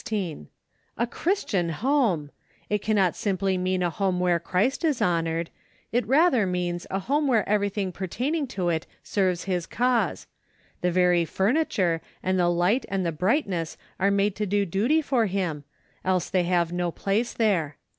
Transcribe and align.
A 0.97 1.05
Christian 1.05 1.69
home! 1.69 2.31
It 2.71 2.81
cannot 2.81 3.15
simply 3.15 3.55
mean 3.55 3.83
a 3.83 3.91
home 3.91 4.19
where 4.19 4.39
Christ 4.39 4.83
is 4.83 4.99
honored. 4.99 5.51
It 5.91 6.07
rather 6.07 6.47
means 6.47 6.87
a 6.89 6.97
home 7.01 7.27
where 7.27 7.47
everything 7.47 7.93
per¬ 7.93 8.07
taining 8.07 8.49
to 8.49 8.69
it 8.69 8.87
serves 9.03 9.43
His 9.43 9.67
cause. 9.67 10.25
The 10.81 10.89
very 10.89 11.23
furniture, 11.23 12.01
and 12.23 12.39
the 12.39 12.49
light 12.49 12.83
and 12.89 13.05
the 13.05 13.11
brightness 13.11 13.77
are 13.99 14.09
made 14.09 14.35
to 14.37 14.47
do 14.47 14.65
duty 14.65 15.03
for 15.03 15.27
Him, 15.27 15.65
else 16.03 16.31
they 16.31 16.45
have 16.45 16.73
no 16.73 16.89
place 16.89 17.33
there. 17.33 17.77